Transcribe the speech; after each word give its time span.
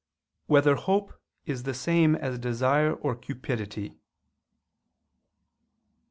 1] 0.47 0.55
Whether 0.55 0.73
Hope 0.77 1.13
Is 1.45 1.61
the 1.61 1.75
Same 1.75 2.15
As 2.15 2.39
Desire 2.39 2.91
or 2.95 3.15
Cupidity? 3.15 3.99